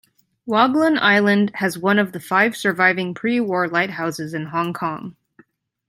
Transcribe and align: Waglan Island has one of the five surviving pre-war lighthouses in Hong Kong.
Waglan 0.47 0.97
Island 0.99 1.51
has 1.53 1.77
one 1.77 1.99
of 1.99 2.11
the 2.11 2.19
five 2.19 2.57
surviving 2.57 3.13
pre-war 3.13 3.67
lighthouses 3.67 4.33
in 4.33 4.45
Hong 4.47 4.73
Kong. 4.73 5.15